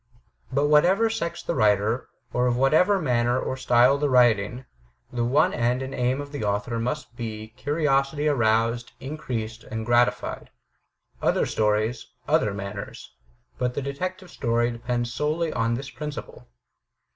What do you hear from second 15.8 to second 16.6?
principle.